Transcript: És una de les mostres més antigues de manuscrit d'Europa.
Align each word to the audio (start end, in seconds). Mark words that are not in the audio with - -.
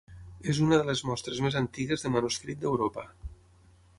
És 0.53 0.61
una 0.67 0.79
de 0.79 0.85
les 0.87 1.03
mostres 1.09 1.41
més 1.47 1.59
antigues 1.59 2.05
de 2.07 2.11
manuscrit 2.17 2.61
d'Europa. 2.65 3.07